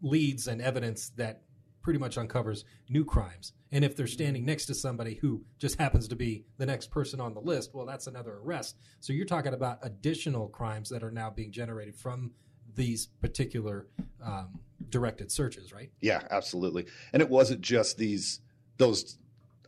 leads 0.00 0.48
and 0.48 0.60
evidence 0.60 1.10
that 1.16 1.42
pretty 1.82 1.98
much 1.98 2.16
uncovers 2.16 2.64
new 2.88 3.04
crimes. 3.04 3.52
And 3.70 3.84
if 3.84 3.96
they're 3.96 4.06
standing 4.06 4.44
next 4.44 4.66
to 4.66 4.74
somebody 4.74 5.14
who 5.20 5.44
just 5.58 5.78
happens 5.78 6.08
to 6.08 6.16
be 6.16 6.44
the 6.58 6.66
next 6.66 6.90
person 6.90 7.20
on 7.20 7.34
the 7.34 7.40
list, 7.40 7.74
well, 7.74 7.86
that's 7.86 8.06
another 8.06 8.38
arrest. 8.42 8.76
So 9.00 9.12
you're 9.12 9.26
talking 9.26 9.54
about 9.54 9.78
additional 9.82 10.48
crimes 10.48 10.88
that 10.90 11.02
are 11.02 11.10
now 11.10 11.30
being 11.30 11.50
generated 11.52 11.96
from 11.96 12.32
these 12.74 13.06
particular 13.20 13.86
um, 14.24 14.60
directed 14.90 15.30
searches, 15.30 15.72
right? 15.72 15.90
Yeah, 16.00 16.22
absolutely. 16.30 16.86
And 17.12 17.22
it 17.22 17.28
wasn't 17.28 17.60
just 17.60 17.96
these 17.98 18.40
those 18.78 19.18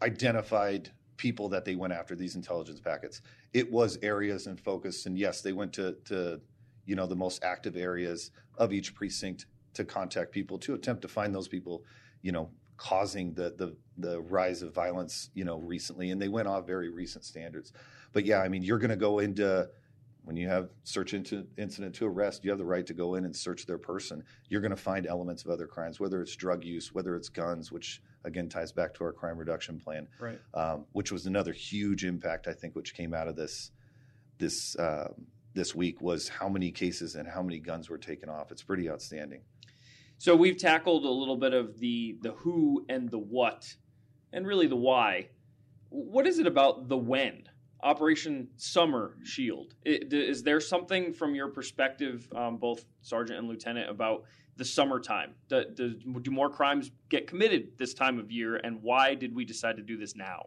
identified 0.02 0.90
people 1.16 1.48
that 1.48 1.64
they 1.64 1.76
went 1.76 1.92
after 1.92 2.16
these 2.16 2.34
intelligence 2.34 2.80
packets. 2.80 3.22
It 3.52 3.70
was 3.70 3.98
areas 4.02 4.46
and 4.46 4.60
focus, 4.60 5.06
and 5.06 5.18
yes, 5.18 5.40
they 5.40 5.52
went 5.52 5.72
to 5.74 5.96
to 6.06 6.40
you 6.86 6.96
know 6.96 7.06
the 7.06 7.16
most 7.16 7.42
active 7.44 7.76
areas 7.76 8.30
of 8.58 8.72
each 8.72 8.94
precinct 8.94 9.46
to 9.74 9.84
contact 9.84 10.32
people 10.32 10.58
to 10.58 10.74
attempt 10.74 11.02
to 11.02 11.08
find 11.08 11.34
those 11.34 11.48
people, 11.48 11.82
you 12.22 12.32
know, 12.32 12.50
causing 12.76 13.32
the 13.34 13.54
the 13.56 13.76
the 13.98 14.20
rise 14.22 14.62
of 14.62 14.74
violence, 14.74 15.30
you 15.34 15.44
know, 15.44 15.58
recently, 15.58 16.10
and 16.10 16.20
they 16.20 16.28
went 16.28 16.48
off 16.48 16.66
very 16.66 16.88
recent 16.88 17.24
standards. 17.24 17.72
But 18.12 18.24
yeah, 18.24 18.40
I 18.40 18.48
mean, 18.48 18.62
you're 18.62 18.78
going 18.78 18.90
to 18.90 18.96
go 18.96 19.18
into 19.18 19.68
when 20.24 20.36
you 20.36 20.48
have 20.48 20.70
search 20.84 21.12
into 21.12 21.46
incident 21.58 21.94
to 21.96 22.06
arrest, 22.06 22.44
you 22.44 22.50
have 22.50 22.58
the 22.58 22.64
right 22.64 22.86
to 22.86 22.94
go 22.94 23.14
in 23.14 23.24
and 23.24 23.36
search 23.36 23.66
their 23.66 23.78
person. 23.78 24.24
You're 24.48 24.62
going 24.62 24.70
to 24.70 24.76
find 24.76 25.06
elements 25.06 25.44
of 25.44 25.50
other 25.50 25.66
crimes, 25.66 26.00
whether 26.00 26.22
it's 26.22 26.34
drug 26.34 26.64
use, 26.64 26.94
whether 26.94 27.14
it's 27.14 27.28
guns, 27.28 27.70
which 27.70 28.02
again 28.24 28.48
ties 28.48 28.72
back 28.72 28.94
to 28.94 29.04
our 29.04 29.12
crime 29.12 29.36
reduction 29.36 29.78
plan, 29.78 30.08
right? 30.18 30.40
Um, 30.54 30.86
which 30.92 31.12
was 31.12 31.26
another 31.26 31.52
huge 31.52 32.04
impact, 32.04 32.48
I 32.48 32.54
think, 32.54 32.74
which 32.74 32.94
came 32.94 33.14
out 33.14 33.28
of 33.28 33.36
this 33.36 33.70
this 34.38 34.76
uh, 34.76 35.08
this 35.52 35.74
week 35.74 36.00
was 36.00 36.28
how 36.28 36.48
many 36.48 36.70
cases 36.70 37.14
and 37.14 37.28
how 37.28 37.42
many 37.42 37.58
guns 37.58 37.90
were 37.90 37.98
taken 37.98 38.28
off. 38.28 38.50
It's 38.50 38.62
pretty 38.62 38.90
outstanding. 38.90 39.42
So 40.16 40.34
we've 40.34 40.56
tackled 40.56 41.04
a 41.04 41.10
little 41.10 41.36
bit 41.36 41.52
of 41.52 41.78
the 41.78 42.16
the 42.22 42.32
who 42.32 42.86
and 42.88 43.10
the 43.10 43.18
what, 43.18 43.76
and 44.32 44.46
really 44.46 44.68
the 44.68 44.76
why. 44.76 45.28
What 45.90 46.26
is 46.26 46.38
it 46.38 46.46
about 46.46 46.88
the 46.88 46.96
when? 46.96 47.44
Operation 47.84 48.48
Summer 48.56 49.14
Shield. 49.22 49.74
Is 49.84 50.42
there 50.42 50.58
something 50.58 51.12
from 51.12 51.34
your 51.34 51.48
perspective, 51.48 52.26
um, 52.34 52.56
both 52.56 52.84
sergeant 53.02 53.38
and 53.38 53.46
lieutenant, 53.46 53.90
about 53.90 54.24
the 54.56 54.64
summertime? 54.64 55.34
Do, 55.48 55.64
do, 55.72 55.90
do, 55.90 56.30
more 56.30 56.48
crimes 56.48 56.90
get 57.10 57.26
committed 57.26 57.76
this 57.76 57.92
time 57.92 58.18
of 58.18 58.32
year, 58.32 58.56
and 58.56 58.82
why 58.82 59.14
did 59.14 59.34
we 59.34 59.44
decide 59.44 59.76
to 59.76 59.82
do 59.82 59.98
this 59.98 60.16
now? 60.16 60.46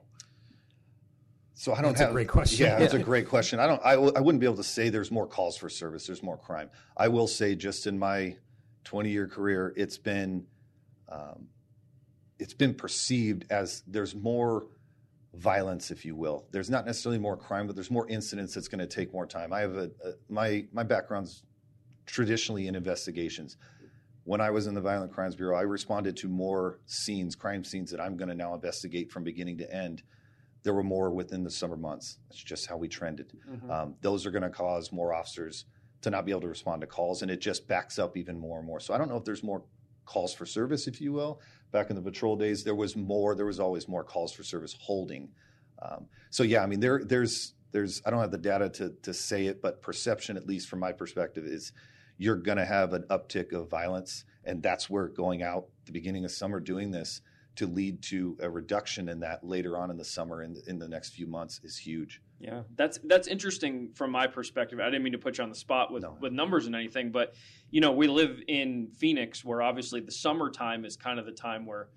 So 1.54 1.74
I 1.74 1.82
don't 1.82 1.92
that's 1.92 2.02
have 2.02 2.10
a 2.10 2.14
great 2.14 2.28
question. 2.28 2.66
Yeah, 2.66 2.80
that's 2.80 2.96
a 2.96 3.00
great 3.04 3.28
question. 3.28 3.60
I 3.60 3.68
don't. 3.68 3.82
I 3.86 3.94
w- 3.94 4.14
I 4.16 4.20
wouldn't 4.20 4.40
be 4.40 4.46
able 4.46 4.58
to 4.58 4.64
say 4.64 4.90
there's 4.90 5.12
more 5.12 5.28
calls 5.28 5.58
for 5.58 5.70
service. 5.70 6.06
There's 6.06 6.24
more 6.24 6.38
crime. 6.38 6.70
I 6.96 7.08
will 7.08 7.28
say, 7.28 7.56
just 7.56 7.88
in 7.88 7.98
my 7.98 8.36
20 8.84 9.10
year 9.10 9.28
career, 9.28 9.74
it's 9.76 9.98
been 9.98 10.46
um, 11.10 11.48
it's 12.40 12.54
been 12.54 12.74
perceived 12.74 13.46
as 13.50 13.84
there's 13.88 14.16
more 14.16 14.68
violence, 15.38 15.92
if 15.92 16.04
you 16.06 16.16
will. 16.16 16.46
There's 16.52 16.70
not 16.70 16.86
necessarily 16.86 17.20
more 17.20 17.38
crime, 17.38 17.68
but 17.68 17.76
there's 17.76 17.92
more 17.92 18.08
incidents 18.10 18.54
that's 18.54 18.68
going 18.68 18.80
to 18.80 18.88
take 18.88 19.14
more 19.14 19.26
time. 19.26 19.54
I 19.54 19.62
have 19.62 19.76
a, 19.76 19.92
a, 20.04 20.14
my 20.30 20.66
my 20.72 20.84
background's 20.84 21.44
traditionally 22.06 22.68
in 22.68 22.76
investigations. 22.76 23.58
When 24.24 24.42
I 24.42 24.50
was 24.50 24.68
in 24.68 24.74
the 24.74 24.82
Violent 24.82 25.14
Crimes 25.14 25.36
Bureau, 25.36 25.58
I 25.58 25.62
responded 25.62 26.18
to 26.18 26.28
more 26.28 26.80
scenes, 26.86 27.36
crime 27.36 27.64
scenes 27.64 27.92
that 27.92 28.02
I'm 28.02 28.18
going 28.18 28.28
to 28.30 28.36
now 28.36 28.54
investigate 28.54 29.12
from 29.12 29.24
beginning 29.24 29.58
to 29.60 29.74
end. 29.74 30.04
There 30.64 30.74
were 30.74 30.84
more 30.84 31.12
within 31.12 31.44
the 31.44 31.52
summer 31.52 31.78
months. 31.78 32.18
That's 32.28 32.44
just 32.44 32.68
how 32.68 32.76
we 32.76 32.90
trended. 32.90 33.32
Mm-hmm. 33.50 33.72
Um, 33.72 33.96
those 34.02 34.26
are 34.26 34.32
going 34.32 34.44
to 34.44 34.50
cause 34.50 34.92
more 34.92 35.14
officers 35.14 35.66
to 36.02 36.10
not 36.10 36.26
be 36.26 36.32
able 36.32 36.42
to 36.42 36.50
respond 36.50 36.82
to 36.82 36.88
calls, 36.88 37.22
and 37.22 37.32
it 37.32 37.40
just 37.40 37.68
backs 37.68 37.98
up 37.98 38.18
even 38.18 38.38
more 38.38 38.58
and 38.58 38.68
more. 38.68 38.80
So 38.80 38.94
I 38.94 38.98
don't 38.98 39.08
know 39.08 39.18
if 39.18 39.24
there's 39.24 39.44
more 39.44 39.64
calls 40.06 40.34
for 40.34 40.46
service, 40.46 40.88
if 40.88 41.00
you 41.00 41.14
will. 41.14 41.40
Back 41.72 41.90
in 41.90 41.96
the 41.96 42.02
patrol 42.02 42.36
days, 42.36 42.64
there 42.64 42.76
was 42.76 42.96
more. 42.96 43.36
There 43.36 43.46
was 43.46 43.60
always 43.60 43.88
more 43.88 44.04
calls 44.04 44.32
for 44.32 44.44
service 44.44 44.76
holding. 44.80 45.30
Um, 45.82 46.08
so 46.30 46.44
yeah, 46.44 46.64
I 46.64 46.66
mean, 46.66 46.80
there 46.80 47.04
there's 47.04 47.54
there's 47.72 48.02
I 48.06 48.10
don't 48.10 48.22
have 48.22 48.32
the 48.32 48.38
data 48.38 48.70
to 48.70 48.94
to 49.04 49.14
say 49.14 49.48
it, 49.48 49.62
but 49.62 49.82
perception, 49.82 50.38
at 50.38 50.48
least 50.48 50.70
from 50.70 50.80
my 50.80 50.92
perspective, 50.92 51.46
is 51.46 51.74
you're 52.18 52.38
going 52.38 52.58
to 52.58 52.66
have 52.66 52.94
an 52.94 53.04
uptick 53.10 53.54
of 53.54 53.70
violence, 53.70 54.26
and 54.44 54.64
that's 54.64 54.90
where 54.90 55.08
going 55.08 55.44
out 55.44 55.68
the 55.86 55.92
beginning 55.92 56.26
of 56.26 56.32
summer 56.32 56.60
doing 56.60 56.92
this 56.92 57.22
to 57.58 57.68
lead 57.68 58.02
to 58.04 58.38
a 58.40 58.50
reduction 58.50 59.10
in 59.10 59.20
that 59.20 59.44
later 59.44 59.78
on 59.78 59.92
in 59.92 59.98
the 59.98 60.06
summer 60.06 60.44
in 60.44 60.56
in 60.68 60.80
the 60.80 60.88
next 60.88 61.10
few 61.10 61.28
months 61.28 61.60
is 61.64 61.78
huge. 61.78 62.22
Yeah, 62.40 62.62
that's 62.76 63.00
that's 63.04 63.28
interesting 63.28 63.90
from 63.96 64.12
my 64.12 64.28
perspective. 64.28 64.80
I 64.80 64.86
didn't 64.86 65.04
mean 65.04 65.14
to 65.14 65.20
put 65.20 65.38
you 65.40 65.44
on 65.44 65.50
the 65.50 65.56
spot 65.56 65.92
with, 65.92 66.04
no. 66.04 66.18
with 66.20 66.34
numbers 66.34 66.68
and 66.68 66.76
anything, 66.76 67.12
but 67.12 67.34
you 67.72 67.82
know, 67.82 67.92
we 67.92 68.08
live 68.08 68.40
in 68.48 68.90
Phoenix, 68.98 69.44
where 69.44 69.62
obviously 69.62 70.02
the 70.02 70.12
summertime 70.12 70.86
is 70.86 70.96
kind 70.96 71.20
of 71.20 71.26
the 71.26 71.32
time 71.32 71.66
where 71.66 71.90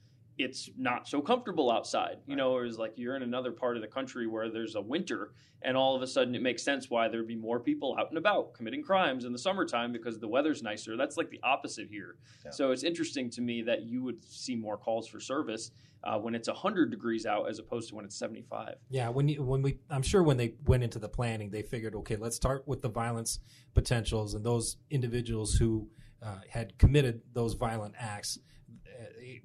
it's 0.42 0.70
not 0.76 1.08
so 1.08 1.20
comfortable 1.20 1.70
outside. 1.70 2.18
You 2.26 2.34
right. 2.34 2.38
know, 2.38 2.52
or 2.52 2.64
it's 2.64 2.78
like 2.78 2.92
you're 2.96 3.16
in 3.16 3.22
another 3.22 3.52
part 3.52 3.76
of 3.76 3.82
the 3.82 3.88
country 3.88 4.26
where 4.26 4.50
there's 4.50 4.74
a 4.74 4.80
winter, 4.80 5.32
and 5.62 5.76
all 5.76 5.94
of 5.94 6.02
a 6.02 6.06
sudden 6.06 6.34
it 6.34 6.42
makes 6.42 6.62
sense 6.62 6.90
why 6.90 7.08
there'd 7.08 7.26
be 7.26 7.36
more 7.36 7.60
people 7.60 7.96
out 7.98 8.08
and 8.08 8.18
about 8.18 8.54
committing 8.54 8.82
crimes 8.82 9.24
in 9.24 9.32
the 9.32 9.38
summertime 9.38 9.92
because 9.92 10.18
the 10.18 10.28
weather's 10.28 10.62
nicer. 10.62 10.96
That's 10.96 11.16
like 11.16 11.30
the 11.30 11.40
opposite 11.42 11.88
here. 11.88 12.16
Yeah. 12.44 12.50
So 12.50 12.72
it's 12.72 12.82
interesting 12.82 13.30
to 13.30 13.40
me 13.40 13.62
that 13.62 13.82
you 13.82 14.02
would 14.02 14.24
see 14.24 14.56
more 14.56 14.76
calls 14.76 15.06
for 15.08 15.20
service 15.20 15.70
uh, 16.02 16.18
when 16.18 16.34
it's 16.34 16.48
100 16.48 16.90
degrees 16.90 17.26
out 17.26 17.48
as 17.48 17.58
opposed 17.58 17.88
to 17.90 17.94
when 17.94 18.04
it's 18.04 18.16
75. 18.16 18.74
Yeah, 18.88 19.10
when 19.10 19.28
you, 19.28 19.42
when 19.42 19.62
we 19.62 19.78
I'm 19.90 20.02
sure 20.02 20.22
when 20.22 20.36
they 20.36 20.54
went 20.66 20.82
into 20.82 20.98
the 20.98 21.08
planning, 21.08 21.50
they 21.50 21.62
figured, 21.62 21.94
okay, 21.96 22.16
let's 22.16 22.36
start 22.36 22.66
with 22.66 22.82
the 22.82 22.88
violence 22.88 23.40
potentials 23.74 24.34
and 24.34 24.44
those 24.44 24.76
individuals 24.90 25.54
who 25.54 25.88
uh, 26.22 26.40
had 26.48 26.76
committed 26.78 27.22
those 27.32 27.54
violent 27.54 27.94
acts 27.98 28.38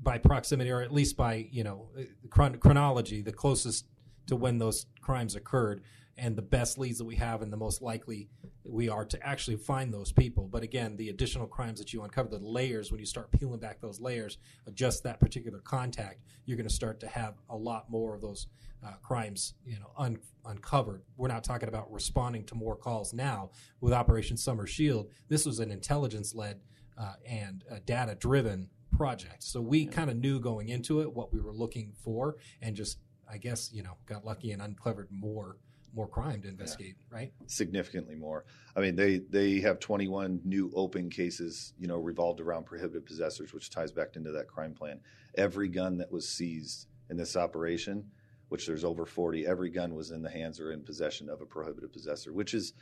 by 0.02 0.18
proximity 0.18 0.72
or 0.72 0.82
at 0.82 0.92
least 0.92 1.18
by 1.18 1.48
you 1.52 1.64
know 1.64 1.90
chron- 2.30 2.58
chronology, 2.58 3.22
the 3.22 3.32
closest 3.32 3.86
to 4.28 4.36
when 4.36 4.58
those 4.58 4.88
crimes 5.02 5.36
occurred 5.36 5.84
and 6.18 6.36
the 6.36 6.42
best 6.42 6.78
leads 6.78 6.98
that 6.98 7.06
we 7.06 7.16
have 7.16 7.42
and 7.42 7.52
the 7.52 7.58
most 7.58 7.82
likely 7.82 8.30
we 8.64 8.88
are 8.90 9.06
to 9.06 9.22
actually 9.28 9.58
find 9.58 9.94
those 9.94 10.12
people. 10.12 10.48
But 10.48 10.64
again, 10.64 10.96
the 10.96 11.10
additional 11.10 11.46
crimes 11.46 11.78
that 11.80 11.94
you 11.94 12.04
uncover, 12.04 12.30
the 12.30 12.40
layers, 12.40 12.90
when 12.90 13.00
you 13.00 13.06
start 13.06 13.32
peeling 13.32 13.60
back 13.60 13.82
those 13.82 14.00
layers, 14.00 14.38
just 14.74 15.04
that 15.04 15.20
particular 15.20 15.60
contact, 15.60 16.22
you're 16.46 16.58
going 16.58 16.68
to 16.68 16.74
start 16.74 17.00
to 17.02 17.08
have 17.08 17.36
a 17.50 17.56
lot 17.56 17.90
more 17.90 18.16
of 18.16 18.22
those 18.22 18.48
uh, 18.86 18.94
crimes, 19.04 19.56
you 19.66 19.78
know, 19.78 19.92
un- 19.98 20.20
uncovered. 20.46 21.04
We're 21.18 21.28
not 21.28 21.44
talking 21.44 21.68
about 21.68 21.92
responding 21.92 22.46
to 22.46 22.56
more 22.56 22.76
calls 22.76 23.14
now 23.14 23.52
with 23.82 23.94
Operation 23.94 24.38
Summer 24.38 24.66
Shield. 24.66 25.10
This 25.28 25.46
was 25.46 25.60
an 25.60 25.70
intelligence-led 25.70 26.62
uh, 26.98 27.14
and 27.28 27.64
data-driven 27.86 28.70
project. 28.98 29.44
So 29.44 29.62
we 29.62 29.86
kind 29.86 30.10
of 30.10 30.18
knew 30.18 30.40
going 30.40 30.70
into 30.70 31.02
it 31.02 31.14
what 31.14 31.34
we 31.34 31.40
were 31.40 31.54
looking 31.54 31.94
for, 32.04 32.38
and 32.62 32.76
just 32.76 33.00
I 33.30 33.38
guess 33.38 33.72
you 33.74 33.84
know 33.84 33.98
got 34.06 34.26
lucky 34.26 34.52
and 34.52 34.62
uncovered 34.62 35.10
more 35.12 35.58
more 35.96 36.08
crime 36.08 36.42
to 36.42 36.50
investigate, 36.50 36.96
yeah. 37.00 37.18
right? 37.18 37.34
Significantly 37.48 38.16
more. 38.16 38.46
I 38.76 38.82
mean, 38.82 38.96
they 38.96 39.20
they 39.30 39.60
have 39.62 39.80
21 39.80 40.42
new 40.44 40.72
open 40.76 41.10
cases, 41.10 41.74
you 41.80 41.88
know, 41.88 41.98
revolved 41.98 42.42
around 42.42 42.66
prohibited 42.66 43.06
possessors, 43.06 43.54
which 43.54 43.70
ties 43.70 43.92
back 43.92 44.16
into 44.16 44.32
that 44.32 44.48
crime 44.48 44.74
plan. 44.74 45.00
Every 45.38 45.70
gun 45.70 45.98
that 45.98 46.12
was 46.12 46.28
seized 46.28 46.88
in 47.10 47.18
this 47.18 47.36
operation, 47.36 48.12
which 48.50 48.68
there's 48.68 48.84
over 48.84 49.06
40, 49.06 49.46
every 49.46 49.70
gun 49.70 49.96
was 49.96 50.12
in 50.12 50.22
the 50.22 50.30
hands 50.30 50.60
or 50.60 50.72
in 50.72 50.84
possession 50.84 51.30
of 51.30 51.42
a 51.42 51.46
prohibited 51.46 51.94
possessor, 51.94 52.34
which 52.34 52.54
is 52.54 52.74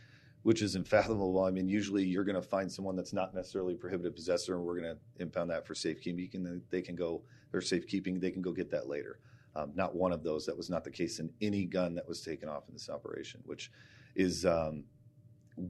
which 0.43 0.61
is 0.61 0.75
unfathomable. 0.75 1.43
I 1.43 1.51
mean, 1.51 1.67
usually 1.67 2.03
you're 2.03 2.23
going 2.23 2.35
to 2.35 2.41
find 2.41 2.71
someone 2.71 2.95
that's 2.95 3.13
not 3.13 3.33
necessarily 3.33 3.73
a 3.73 3.77
prohibited 3.77 4.15
possessor, 4.15 4.55
and 4.55 4.63
we're 4.63 4.79
going 4.79 4.95
to 4.95 5.21
impound 5.21 5.49
that 5.49 5.65
for 5.65 5.73
safekeeping, 5.73 6.45
and 6.45 6.61
they 6.69 6.81
can 6.81 6.95
go 6.95 7.23
or 7.53 7.61
safekeeping, 7.61 8.19
they 8.19 8.31
can 8.31 8.41
go 8.41 8.51
get 8.51 8.69
that 8.71 8.87
later. 8.87 9.19
Um, 9.55 9.71
not 9.75 9.95
one 9.95 10.11
of 10.11 10.23
those. 10.23 10.45
That 10.45 10.57
was 10.57 10.69
not 10.69 10.83
the 10.83 10.91
case 10.91 11.19
in 11.19 11.29
any 11.41 11.65
gun 11.65 11.95
that 11.95 12.07
was 12.07 12.21
taken 12.21 12.49
off 12.49 12.67
in 12.67 12.73
this 12.73 12.89
operation, 12.89 13.41
which 13.45 13.71
is 14.15 14.45
um, 14.45 14.83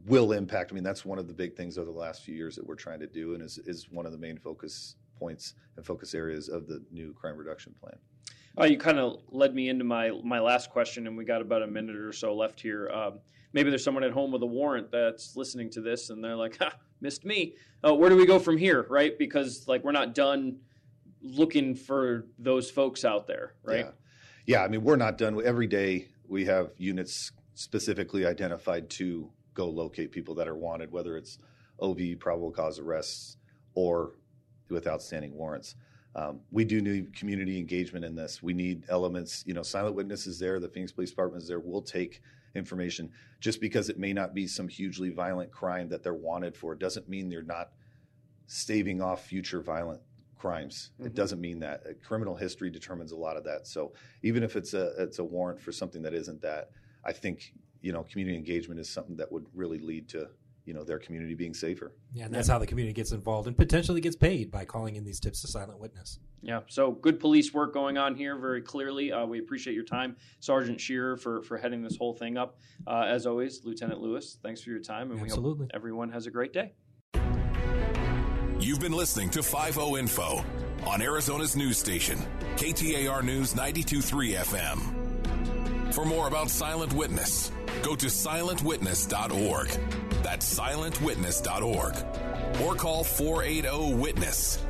will 0.06 0.32
impact. 0.32 0.72
I 0.72 0.75
mean, 0.75 0.84
that's 0.84 1.06
one 1.06 1.20
of 1.20 1.27
the 1.27 1.34
big 1.34 1.56
things 1.56 1.77
over 1.77 1.92
the 1.92 1.98
last 1.98 2.24
few 2.24 2.34
years 2.34 2.56
that 2.56 2.65
we're 2.65 2.75
trying 2.75 3.00
to 3.01 3.08
do, 3.08 3.34
and 3.34 3.44
is 3.44 3.60
is 3.65 3.89
one 3.92 4.06
of 4.06 4.12
the 4.12 4.18
main 4.18 4.38
focus 4.38 4.96
points 5.20 5.56
and 5.75 5.86
focus 5.86 6.15
areas 6.15 6.50
of 6.50 6.68
the 6.68 6.84
new 6.92 7.13
crime 7.13 7.38
reduction 7.38 7.75
plan. 7.80 7.98
Uh, 8.60 8.65
you 8.65 8.77
kind 8.77 9.00
of 9.00 9.20
led 9.30 9.53
me 9.53 9.70
into 9.70 9.84
my 9.84 10.12
my 10.24 10.39
last 10.39 10.70
question, 10.70 11.06
and 11.06 11.18
we 11.18 11.25
got 11.25 11.42
about 11.42 11.62
a 11.62 11.68
minute 11.68 11.98
or 11.98 12.13
so 12.13 12.34
left 12.34 12.62
here. 12.62 12.89
Um, 12.89 13.20
maybe 13.53 13.69
there's 13.69 13.83
someone 13.83 14.03
at 14.03 14.12
home 14.12 14.31
with 14.31 14.41
a 14.43 14.48
warrant 14.48 14.91
that's 14.91 15.36
listening 15.36 15.69
to 15.72 15.81
this, 15.81 16.10
and 16.10 16.24
they're 16.24 16.36
like, 16.36 16.57
"Ha, 16.57 16.74
missed 17.01 17.24
me." 17.24 17.55
Uh, 17.86 17.93
where 17.93 18.10
do 18.10 18.17
we 18.17 18.25
go 18.25 18.39
from 18.39 18.57
here, 18.57 18.86
right? 18.89 19.17
Because 19.17 19.67
like 19.67 19.83
we're 19.83 19.91
not 19.91 20.13
done 20.13 20.60
looking 21.22 21.75
for 21.75 22.25
those 22.38 22.69
folks 22.69 23.05
out 23.05 23.27
there, 23.27 23.53
right? 23.63 23.86
Yeah. 23.86 24.57
yeah, 24.57 24.63
I 24.63 24.67
mean, 24.67 24.83
we're 24.83 24.98
not 24.98 25.17
done. 25.17 25.39
Every 25.43 25.67
day 25.67 26.10
we 26.27 26.45
have 26.45 26.72
units 26.77 27.31
specifically 27.53 28.25
identified 28.25 28.89
to 28.89 29.29
go 29.53 29.69
locate 29.69 30.12
people 30.12 30.36
that 30.36 30.48
are 30.48 30.55
wanted, 30.55 30.91
whether 30.91 31.15
it's 31.15 31.38
OV, 31.79 32.00
probable 32.19 32.51
cause 32.51 32.79
arrests, 32.79 33.38
or 33.75 34.13
with 34.69 34.88
outstanding 34.88 35.33
warrants. 35.36 35.75
Um, 36.15 36.41
we 36.51 36.63
do 36.63 36.81
need 36.81 37.15
community 37.15 37.57
engagement 37.57 38.05
in 38.05 38.15
this. 38.15 38.43
We 38.43 38.53
need 38.53 38.86
elements, 38.89 39.43
you 39.48 39.53
know, 39.53 39.63
silent 39.63 39.95
witnesses 39.95 40.38
there, 40.39 40.60
the 40.60 40.67
Phoenix 40.67 40.91
Police 40.91 41.10
Department 41.10 41.41
is 41.41 41.50
there. 41.50 41.60
We'll 41.60 41.81
take 41.81 42.22
information 42.55 43.12
just 43.39 43.60
because 43.60 43.89
it 43.89 43.98
may 43.98 44.13
not 44.13 44.33
be 44.33 44.48
some 44.48 44.67
hugely 44.67 45.10
violent 45.10 45.51
crime 45.51 45.89
that 45.89 46.03
they're 46.03 46.13
wanted 46.13 46.55
for 46.55 46.75
doesn't 46.75 47.10
mean 47.10 47.29
they're 47.29 47.41
not 47.41 47.72
staving 48.48 49.01
off 49.01 49.25
future 49.25 49.62
violent 49.62 50.01
crimes. 50.38 50.91
Mm-hmm. 50.95 51.07
It 51.07 51.15
doesn't 51.15 51.41
mean 51.41 51.60
that. 51.60 51.83
Criminal 52.03 52.36
history 52.36 52.69
determines 52.69 53.12
a 53.12 53.15
lot 53.15 53.38
of 53.38 53.43
that. 53.45 53.65
So 53.65 53.93
even 54.22 54.43
if 54.43 54.55
it's 54.55 54.74
a 54.74 54.91
it's 54.98 55.19
a 55.19 55.24
warrant 55.24 55.62
for 55.62 55.72
something 55.72 56.01
that 56.03 56.13
isn't 56.13 56.41
that, 56.41 56.72
I 57.03 57.13
think 57.13 57.53
you 57.81 57.93
know 57.93 58.03
community 58.03 58.38
engagement 58.38 58.79
is 58.79 58.89
something 58.89 59.15
that 59.17 59.31
would 59.31 59.45
really 59.53 59.79
lead 59.79 60.10
to 60.10 60.29
you 60.65 60.74
know 60.74 60.84
their 60.84 61.00
community 61.00 61.34
being 61.34 61.53
safer. 61.53 61.93
Yeah, 62.13 62.25
and 62.25 62.34
that's 62.34 62.48
yeah. 62.48 62.53
how 62.53 62.60
the 62.60 62.67
community 62.67 62.93
gets 62.93 63.12
involved 63.12 63.48
and 63.48 63.58
potentially 63.58 64.01
gets 64.01 64.15
paid 64.15 64.51
by 64.51 64.65
calling 64.65 64.96
in 64.96 65.03
these 65.03 65.20
tips 65.20 65.41
to 65.41 65.48
silent 65.48 65.79
witness. 65.79 66.20
Yeah, 66.41 66.62
so 66.67 66.91
good 66.91 67.20
police 67.20 67.53
work 67.53 67.74
going 67.74 67.98
on 67.98 68.15
here. 68.15 68.38
Very 68.38 68.62
clearly, 68.62 69.12
uh, 69.12 69.25
we 69.25 69.39
appreciate 69.39 69.74
your 69.74 69.86
time, 69.86 70.15
Sergeant 70.39 70.79
Scherer, 70.79 71.17
for 71.17 71.41
for 71.43 71.58
heading 71.58 71.84
this 71.84 71.98
whole 71.98 72.13
thing 72.13 72.38
up. 72.38 72.58
Uh, 72.88 73.05
as 73.08 73.25
always, 73.25 73.62
Lieutenant 73.63 74.01
Lewis, 74.01 74.38
thanks 74.43 74.62
for 74.62 74.70
your 74.70 74.79
time, 74.79 75.12
and 75.12 75.20
Absolutely. 75.22 75.53
we 75.53 75.63
hope 75.65 75.72
everyone 75.74 76.12
has 76.12 76.27
a 76.27 76.32
great 76.32 76.53
day. 76.53 76.74
You've 78.60 78.79
been 78.79 78.93
listening 78.93 79.29
to 79.32 79.43
50 79.43 80.00
Info 80.00 80.43
on 80.86 81.01
Arizona's 81.01 81.55
news 81.55 81.77
station, 81.77 82.17
KTAR 82.55 83.24
News 83.24 83.55
923 83.55 84.34
FM. 84.34 85.93
For 85.93 86.05
more 86.05 86.27
about 86.27 86.50
Silent 86.50 86.93
Witness, 86.93 87.51
go 87.82 87.96
to 87.96 88.08
silentwitness.org. 88.08 90.02
That's 90.24 90.60
silentwitness.org. 90.60 91.96
Or 92.63 92.75
call 92.75 93.03
480 93.03 93.94
Witness. 93.96 94.63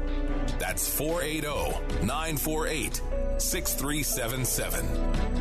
That's 0.60 0.90
480 0.90 2.06
948 2.06 3.02
6377. 3.38 5.33